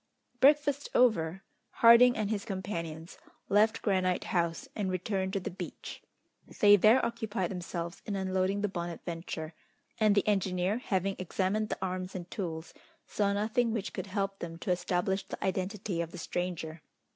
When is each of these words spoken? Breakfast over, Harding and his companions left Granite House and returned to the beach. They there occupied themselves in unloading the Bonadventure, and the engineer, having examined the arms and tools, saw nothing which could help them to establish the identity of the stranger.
Breakfast 0.39 0.89
over, 0.95 1.43
Harding 1.73 2.17
and 2.17 2.31
his 2.31 2.43
companions 2.43 3.19
left 3.49 3.83
Granite 3.83 4.23
House 4.23 4.67
and 4.75 4.89
returned 4.89 5.31
to 5.33 5.39
the 5.39 5.51
beach. 5.51 6.01
They 6.59 6.75
there 6.75 7.05
occupied 7.05 7.51
themselves 7.51 8.01
in 8.07 8.15
unloading 8.15 8.61
the 8.61 8.67
Bonadventure, 8.67 9.53
and 9.99 10.15
the 10.15 10.27
engineer, 10.27 10.79
having 10.79 11.17
examined 11.19 11.69
the 11.69 11.77
arms 11.83 12.15
and 12.15 12.31
tools, 12.31 12.73
saw 13.05 13.31
nothing 13.31 13.73
which 13.73 13.93
could 13.93 14.07
help 14.07 14.39
them 14.39 14.57
to 14.57 14.71
establish 14.71 15.21
the 15.27 15.43
identity 15.45 16.01
of 16.01 16.09
the 16.09 16.17
stranger. 16.17 16.81